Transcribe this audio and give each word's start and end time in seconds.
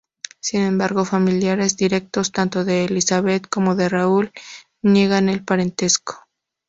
Sin 0.39 0.61
embargo, 0.61 1.05
familiares 1.05 1.77
directos 1.77 2.31
tanto 2.31 2.65
de 2.65 2.85
Elizabeth 2.85 3.47
como 3.47 3.75
de 3.75 3.87
Raúl 3.87 4.31
niegan 4.81 5.29
el 5.29 5.45
parentesco. 5.45 6.25